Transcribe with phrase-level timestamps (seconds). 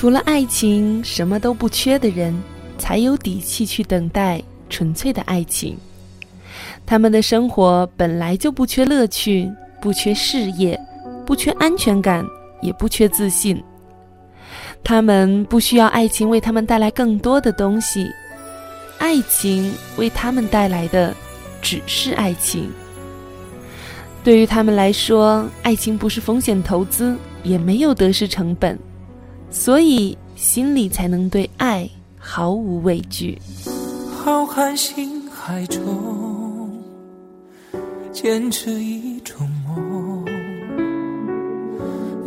[0.00, 2.34] 除了爱情，什么都不缺的人，
[2.78, 5.76] 才有底气去等待纯粹的爱情。
[6.86, 10.80] 他们的生活本来就不缺乐趣，不缺事业，
[11.26, 12.24] 不缺安全感，
[12.62, 13.62] 也不缺自信。
[14.82, 18.10] 他们不需要爱情为他们带来更多的东西，
[18.96, 21.14] 爱情为他们带来的
[21.60, 22.70] 只是爱情。
[24.24, 28.78] 对于他们来说，爱情不是风险投资，也没有得失成本，
[29.50, 33.36] 所以心里才能对爱毫无畏惧。
[34.22, 36.70] 浩瀚星海中，
[38.12, 40.24] 坚持一种梦，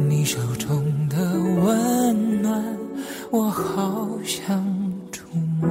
[0.10, 1.18] 你手中的
[1.64, 2.64] 温暖，
[3.32, 4.64] 我好想
[5.12, 5.24] 触
[5.62, 5.70] 摸。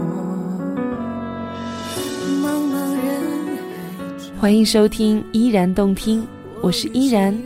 [2.40, 6.26] 茫茫人海欢迎收听依然动听，
[6.62, 7.36] 我是依然。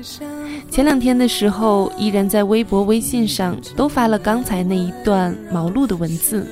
[0.77, 6.47] 前两天的时候，依然在微博、微信上都发了刚才那一段毛路的文字。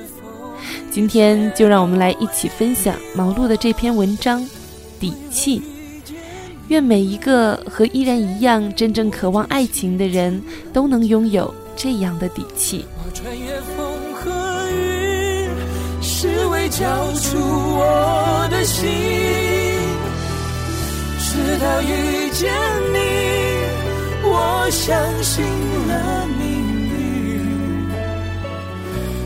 [0.89, 4.41] 今天就让我们来一起分享毛路的这篇文章
[4.99, 5.59] 《底气》。
[6.69, 10.41] 愿每一个和依然一样真正渴望爱情的人
[10.73, 12.83] 都能拥有这样的底气。
[12.97, 14.31] 我穿越风和
[14.71, 15.49] 雨，
[16.01, 18.89] 是为交出我的心。
[21.19, 22.51] 直到遇见
[22.91, 23.34] 你，
[24.37, 25.45] 我相信
[25.87, 26.45] 了命
[26.89, 27.87] 运，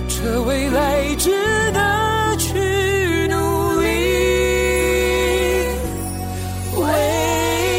[0.07, 1.31] 这未来值
[1.73, 2.59] 得去
[3.27, 3.87] 努力。
[6.75, 6.83] 为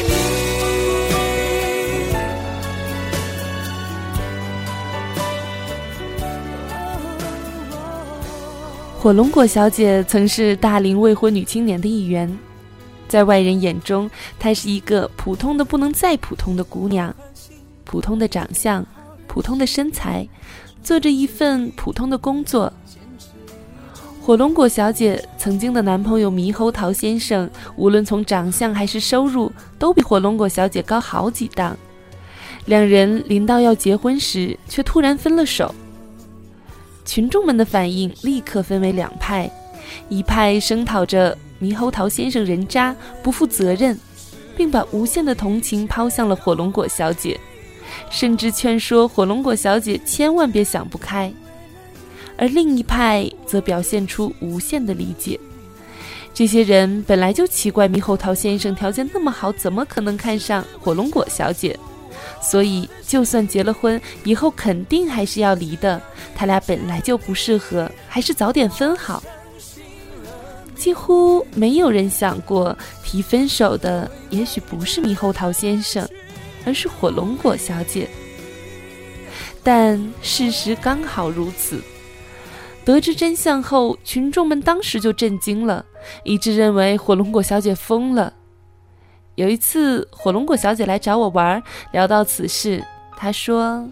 [0.08, 0.10] 你。
[8.98, 12.36] 火龙果小姐曾是大龄未婚女青年的一员，
[13.10, 17.12] 在外人眼中，她是一个普通的不能再普通的姑娘，
[17.82, 18.86] 普通的长相，
[19.26, 20.28] 普通的身材，
[20.80, 22.72] 做着一份普通的工作。
[24.22, 31.76] 火龙果小姐曾经的男朋友猕猴桃先生，无论从长相还是收入，都比火龙果小姐高好几档。
[32.66, 35.74] 两人临到要结婚时，却突然分了手。
[37.04, 39.50] 群众们的反应立刻分为两派，
[40.08, 43.98] 一派声讨着猕猴桃先生人渣不负责任，
[44.56, 47.38] 并把无限的同情抛向了火龙果小姐，
[48.10, 51.30] 甚至劝说火龙果小姐千万别想不开；
[52.36, 55.38] 而另一派则表现出无限的理解。
[56.32, 61.78] 这些人本来就奇怪猕猴桃先生条件那么好，怎么可能看上火龙果小姐？
[62.40, 66.00] 所以，就算结了婚，以后肯定还是要离的。
[66.34, 69.22] 他俩本来就不适合，还是早点分好。
[70.80, 72.74] 几乎没有人想过
[73.04, 76.08] 提分手的，也许不是猕猴桃先生，
[76.64, 78.08] 而是火龙果小姐。
[79.62, 81.82] 但事实刚好如此。
[82.82, 85.84] 得知真相后，群众们当时就震惊了，
[86.24, 88.32] 一致认为火龙果小姐疯了。
[89.34, 91.62] 有一次，火龙果小姐来找我玩，
[91.92, 92.82] 聊到此事，
[93.18, 93.86] 她说：“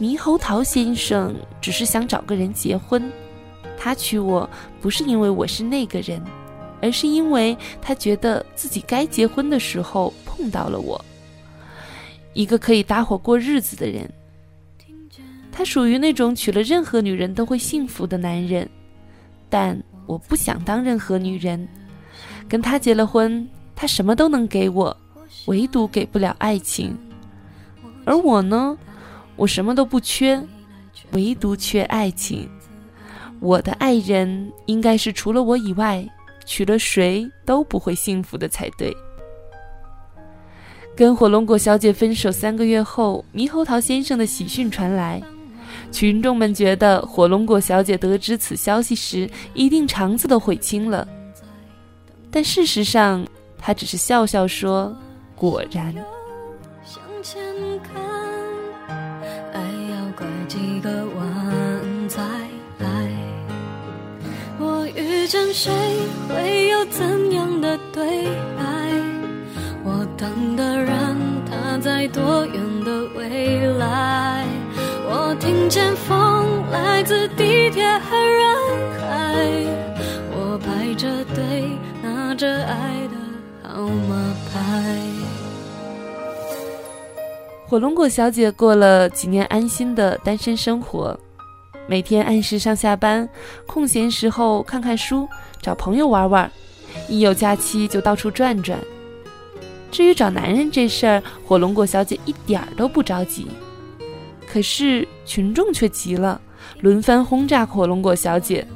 [0.00, 3.10] 猕猴桃先生只是想找个人结婚，
[3.78, 4.48] 他娶我
[4.80, 6.22] 不是因为我是那个人，
[6.82, 11.02] 而是因为他觉得自己该结婚的时候碰到了我，
[12.34, 14.10] 一个可以搭伙过日子的人。
[15.52, 18.68] 他属于那种娶了任何女人都会幸福的男人，
[19.48, 21.66] 但我不想当任何女人，
[22.48, 23.48] 跟他结了婚。”
[23.80, 24.96] 他什么都能给我，
[25.46, 26.98] 唯独给不了爱情。
[28.04, 28.76] 而我呢，
[29.36, 30.44] 我什么都不缺，
[31.12, 32.48] 唯独缺爱情。
[33.40, 36.04] 我的爱人应该是除了我以外，
[36.44, 38.94] 娶了谁都不会幸福的才对。
[40.96, 45.22] 跟火龙果小姐分手三个月后，猕猴桃先生的喜讯传来，
[45.92, 51.06] 群众们觉得火龙果小姐得知此消息时，一定肠子都悔青了。
[52.30, 53.24] 但事实上，
[53.56, 54.92] 他只是笑笑说
[55.36, 55.94] ：“果然。”
[65.48, 65.72] 遇见谁，
[66.28, 68.24] 会有怎样的对
[68.56, 68.64] 白？
[69.82, 71.16] 我等的人，
[71.50, 74.44] 他在多远的未来？
[75.06, 78.56] 我听见风来自地铁和人
[79.00, 79.46] 海，
[80.32, 81.70] 我排着队，
[82.02, 83.16] 拿着爱的。
[83.62, 84.94] 号码牌。
[87.66, 91.18] 火龙果小姐过了几年安心的单身生活，
[91.88, 93.26] 每天按时上下班，
[93.66, 95.26] 空闲时候看看书，
[95.62, 96.52] 找朋友玩玩，
[97.08, 98.78] 一有假期就到处转转。
[99.90, 103.46] 至于找男人这事儿，火龙果小姐一点儿都不着急。
[104.46, 106.38] 可是群众却急了，
[106.82, 108.66] 轮番轰炸火龙果小姐。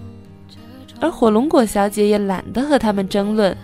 [0.98, 3.54] 而火龙果小姐也懒得和他们争论，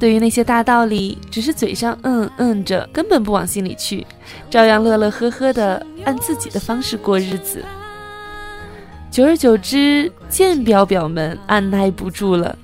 [0.00, 4.04] 对于那些大道理，只是嘴上嗯嗯着，根本不往心里去，
[4.50, 7.64] 照样乐乐呵呵的按自己的方式过日子。
[9.16, 12.54] 久而久之，贱表表们按耐不住了，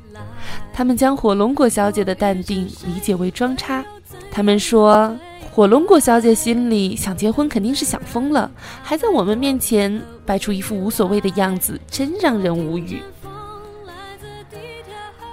[0.70, 3.82] 他们将火龙果小姐的淡定理解为装叉。
[4.30, 5.16] 他们说，
[5.50, 8.50] 火龙果小姐心里想结婚肯定是想疯了，
[8.82, 13.00] 还在我们面前摆出一副无所谓的样子，真让人无语。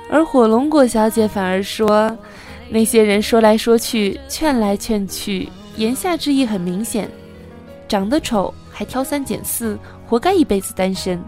[0.09, 2.17] 而火龙果小姐反而说
[2.71, 7.11] ：“那些人说来说去，劝来劝去，言下之意很明显，
[7.89, 9.77] 长得丑还挑三拣四，
[10.09, 11.21] 活该一辈子单身。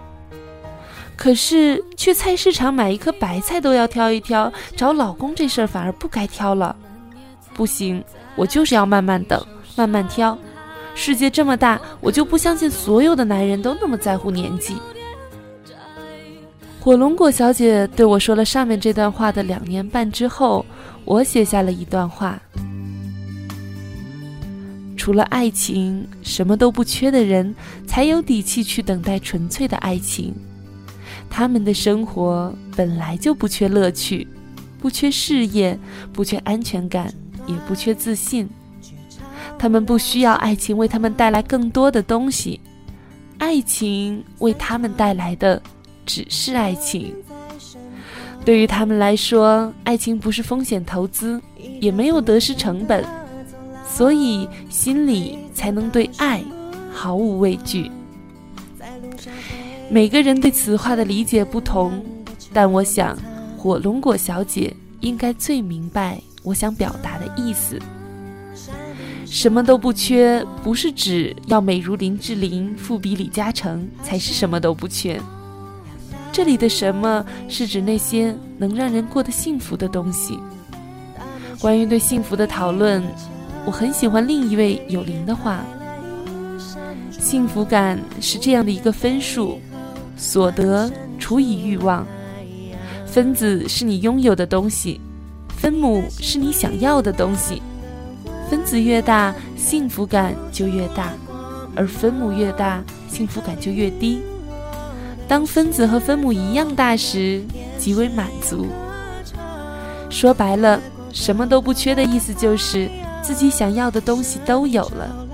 [1.15, 6.75] 可是去菜市场买一颗白菜都要挑一挑，找老公这事儿反而不该挑了。
[7.53, 8.03] 不行，
[8.35, 9.39] 我就是要慢慢等，
[9.75, 10.35] 慢慢挑。
[10.95, 14.75] 世界这么大，我就不相信所有的男人都那么在乎年纪。”
[16.81, 20.65] 火龙果小姐对我说了上面这段话的两年半之后，
[21.05, 22.41] 我写下了一段话：
[25.01, 27.55] 除了爱情，什么都不缺的人，
[27.87, 30.31] 才有底气去等待纯粹的爱情。
[31.27, 34.27] 他们的生活本来就不缺乐趣，
[34.79, 35.75] 不缺事业，
[36.13, 37.11] 不缺安全感，
[37.47, 38.47] 也不缺自信。
[39.57, 42.59] 他们不需要爱情为他们带来更多的东西，
[43.39, 45.59] 爱情为他们带来的。
[46.05, 47.11] 只是爱情，
[48.45, 51.41] 对于他们来说，爱情不是风险投资，
[51.79, 53.03] 也没有得失成本，
[53.93, 56.41] 所以心里才能对爱
[56.93, 57.91] 毫无畏惧。
[59.89, 62.01] 每个人对此话的理解不同，
[62.53, 63.17] 但我想，
[63.57, 67.77] 火龙果小姐应该最明白我想表达的意思。
[69.25, 75.19] 什么都不缺，不是指要美如林志玲、富比李嘉诚才是什么都不缺。
[76.31, 80.39] 这里的什么是指那些能让人过得幸福的东西？
[81.59, 83.03] 关于对幸福的讨论，
[83.65, 85.63] 我很喜欢另一位有灵的话：
[87.11, 89.59] 幸福感是这样的一个分数，
[90.17, 92.05] 所得除以欲望。
[93.05, 94.99] 分子是你拥有的东西，
[95.49, 97.61] 分母是你想要的东西。
[98.49, 101.13] 分子越大，幸福感就越大；
[101.75, 104.21] 而分母越大，幸福感就越低。
[105.27, 107.41] 当分子和分母一样大时，
[107.77, 108.67] 极为满足。
[110.09, 110.81] 说白了，
[111.13, 112.89] 什么都不缺的意思就是
[113.21, 115.27] 自己想要的东西都有了。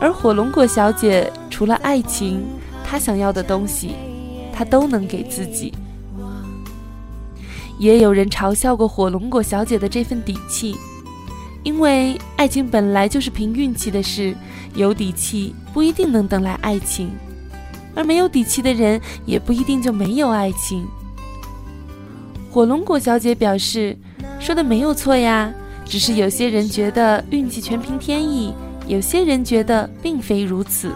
[0.00, 2.44] 而火龙果小姐除了爱情，
[2.84, 3.96] 她想要的东西，
[4.52, 5.72] 她都能给自己。
[7.78, 10.76] 也有人嘲笑过火龙果小姐的这份底气，
[11.62, 14.34] 因为爱情本来就是凭运气的事，
[14.74, 17.10] 有底气不一定能等来爱情。
[17.94, 20.86] 而没有底气的人，也不一定就没有爱情。
[22.50, 23.96] 火龙果小姐表示，
[24.38, 25.52] 说的没有错呀，
[25.88, 28.52] 只是有些人觉得运气全凭天意，
[28.86, 30.92] 有些人觉得并非如此，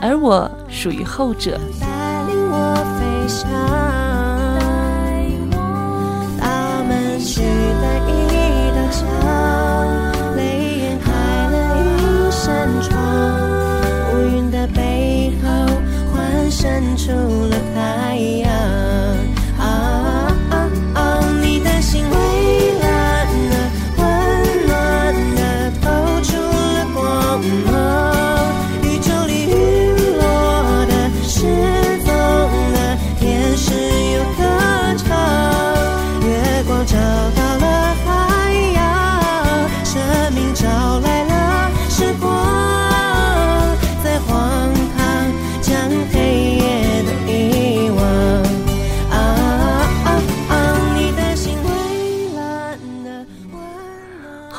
[0.00, 1.58] 而我属于后者。
[3.28, 4.07] 出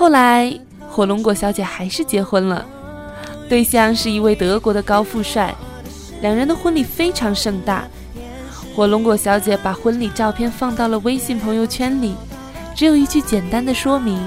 [0.10, 0.52] 后来，
[0.90, 2.66] 火龙果小姐还是结婚了，
[3.48, 5.54] 对象是一位德国的高富帅，
[6.20, 7.88] 两人的婚礼非常盛大。
[8.74, 12.16] 火龙果小姐把婚礼照片放到了微信朋友圈里，
[12.76, 14.20] 只有一句简单的说明：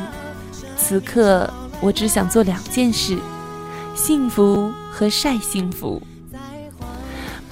[0.77, 3.19] 此刻我只想做两件事，
[3.97, 6.01] 幸福和晒幸福。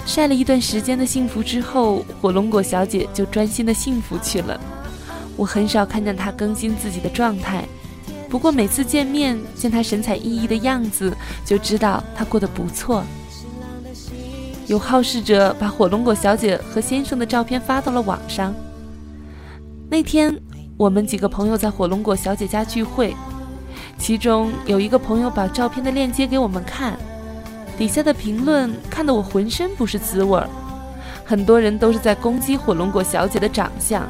[0.05, 4.57] 晒了一段时间的幸福之后，火龙果小姐就专心的幸福去了。
[5.35, 7.65] 我很少看见她更新自己的状态。
[8.31, 13.03] 不过每次见面，见他神采奕奕的样子，就知道他过得不错。
[14.67, 18.55] 有好事者把火龙果小姐和先生的照片发到了网上。
[19.89, 20.33] 那天，
[20.77, 23.13] 我们几个朋友在火龙果小姐家聚会，
[23.97, 26.97] 其中有一个朋友把照片的链接给我们看，
[27.77, 30.49] 底下的评论看得我浑身不是滋味儿。
[31.25, 34.07] 很多人都是在攻击火龙果小姐的长相，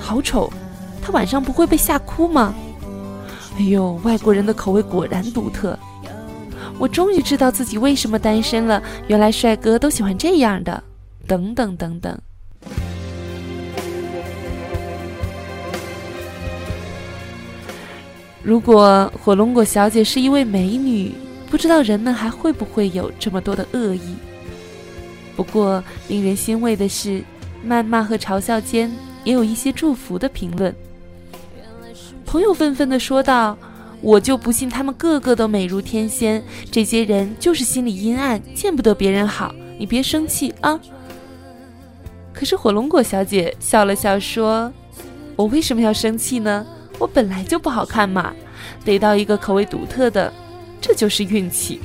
[0.00, 0.52] 好丑，
[1.00, 2.52] 她晚上不会被吓哭吗？
[3.58, 5.78] 哎呦，外国人的口味果然独特。
[6.78, 10.82] 我终于知道自己为什么单身了，原来帅哥都喜欢这样的。
[11.26, 12.16] 等等等等。
[18.42, 21.12] 如果火龙果小姐是一位美女，
[21.50, 24.14] 不知道人们还会不会有这么多的恶意。
[25.34, 27.24] 不过，令人欣慰的是，
[27.66, 28.88] 谩骂和嘲笑间
[29.24, 30.72] 也有一些祝福的评论。
[32.26, 33.56] 朋友愤愤的说道
[34.02, 39.54] ：“我就不信他们个个都美如天仙，这些人就是心里阴暗，见不得别人好。
[39.78, 40.78] 你别生气啊。”
[42.34, 44.70] 可是火龙果小姐笑了笑说
[45.36, 46.66] ：“我为什么要生气呢？”
[46.98, 48.34] 我本来就不好看嘛，
[48.84, 50.32] 得到一个口味独特的，
[50.80, 51.80] 这就是运气。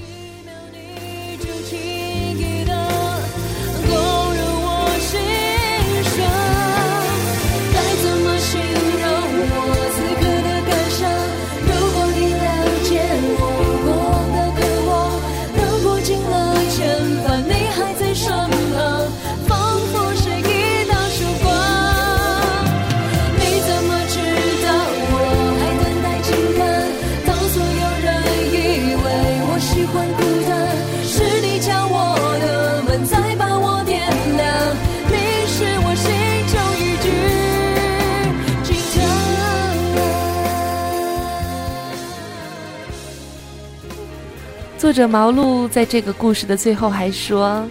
[44.91, 47.65] 作者毛路在这个故事的最后还说：“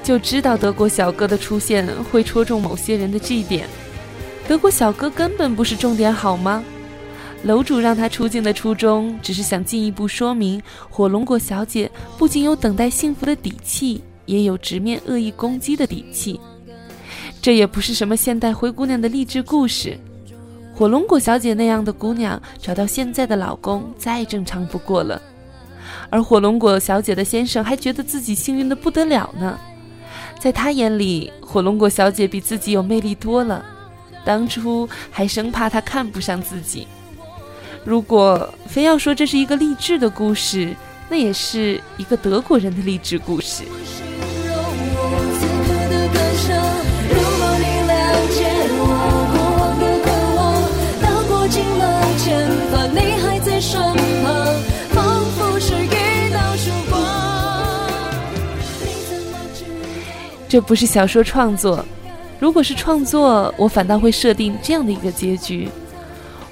[0.00, 3.66] 就知道德国小哥的出现会戳中某些人的这一点。
[4.46, 6.62] 德国小哥根本不是重点，好吗？
[7.42, 16.38] 楼主让他出镜的初衷，只是想进一步说明火龙果小姐不仅有等待幸福的底气，也有直面恶意攻击的底气。
[17.42, 19.98] 这也不是什么现代灰姑娘的励志故事。
[20.72, 25.20] 火龙果小姐那样的姑娘，找到现在的老公，再正常不过了。”
[26.10, 29.58] 而火龙果小姐的先生还觉得自己幸运的不得了呢，
[30.38, 33.64] 在他眼里，火龙果小姐比自己有魅力多了，
[34.24, 36.86] 当初还生怕她看不上自己。
[37.84, 40.74] 如果非要说这是一个励志的故事，
[41.08, 43.62] 那也是一个德国人的励志故事。
[60.56, 61.84] 这不是小说创作，
[62.38, 65.68] 如果是创作，我反倒会设定这样的一个结局：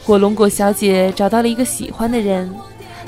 [0.05, 2.55] 火龙果小姐找到了一个喜欢的人，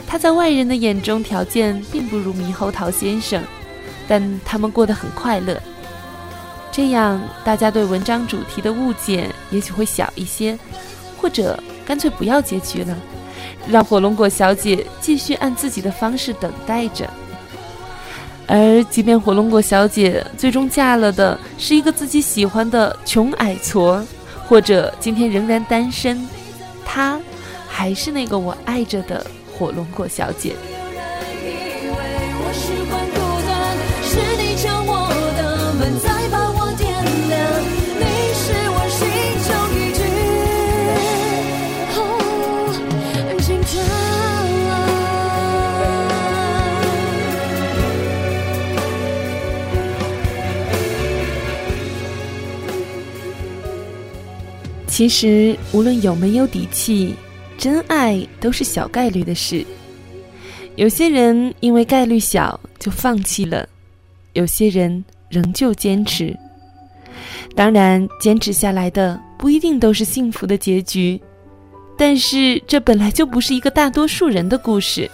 [0.06, 3.42] 她在外人的眼中条件并不如猕猴桃先生，
[4.08, 5.60] 但他们过得很快乐。
[6.72, 10.58] 这样，大家对文章主题的误解也许会小一些，
[11.18, 12.96] 或者干脆不要结局了，
[13.68, 17.06] 让火龙果小姐继续按自己的方式等待着。
[18.46, 24.04] 而即便火龙果小姐最终嫁了的是一个自己喜欢的穷矮矬，
[24.46, 26.26] 或者今天仍然单身，
[26.84, 27.20] 她
[27.66, 30.54] 还是那个我爱着的火龙果小姐。
[54.96, 57.14] 其实，无论有没有底气，
[57.58, 59.62] 真爱都是小概率的事。
[60.76, 63.68] 有些人因为概率小就放弃了，
[64.32, 66.34] 有些人仍旧坚持。
[67.54, 71.20] 当然，坚持下来的不一定都是幸福的结局，
[71.98, 75.10] 但是这本来就不是一个大多数人的故事。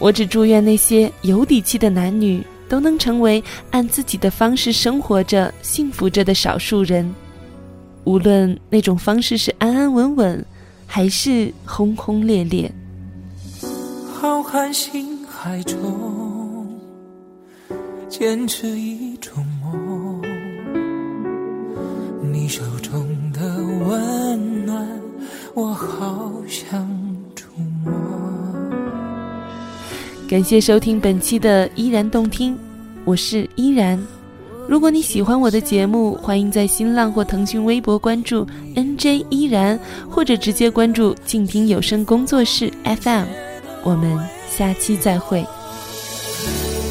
[0.00, 7.08] 我只祝愿那些有底气的男女都能成为按自己的方式生活着、幸福着的少数人。
[8.04, 10.44] 无论那种方式是安安稳稳，
[10.86, 12.70] 还是轰轰烈烈。
[14.12, 16.68] 浩瀚星海中，
[18.08, 20.22] 坚持一种梦。
[22.32, 23.40] 你手中的
[23.88, 24.86] 温暖，
[25.54, 26.86] 我好想
[27.34, 27.46] 触
[27.84, 27.92] 摸。
[30.28, 32.56] 感谢收听本期的依然动听，
[33.04, 34.00] 我是依然。
[34.70, 38.46] 如果你喜欢我的节目欢迎在新浪或腾讯微博关注
[38.76, 39.76] nj 依然
[40.08, 43.24] 或者直接关注静听有声工作室 fm
[43.82, 44.16] 我们
[44.48, 45.44] 下期再会。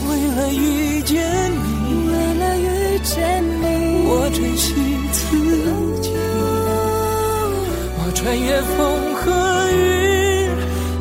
[0.09, 4.73] 为了遇见你为了遇见你我珍惜
[5.13, 5.37] 自
[6.01, 6.09] 己
[7.95, 10.49] 我穿越风和雨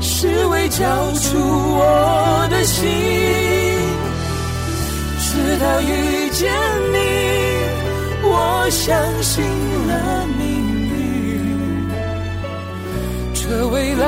[0.00, 3.57] 是为交出我的心。
[5.49, 6.52] 直到遇见
[6.93, 6.99] 你
[8.23, 9.43] 我相信
[9.88, 10.47] 了命
[10.93, 11.88] 运。
[13.33, 14.07] 这未来